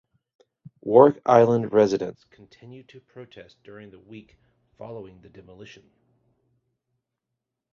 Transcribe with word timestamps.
Warraq 0.81 1.17
Island 1.27 1.71
residents 1.71 2.23
continued 2.23 2.89
to 2.89 2.99
protest 2.99 3.57
during 3.63 3.91
the 3.91 3.99
week 3.99 4.39
following 4.75 5.21
the 5.21 5.29
demolition. 5.29 5.91